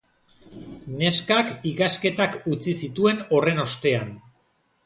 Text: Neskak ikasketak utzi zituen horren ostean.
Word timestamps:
Neskak 1.01 1.51
ikasketak 1.73 2.39
utzi 2.55 2.75
zituen 2.85 3.23
horren 3.37 3.63
ostean. 3.69 4.13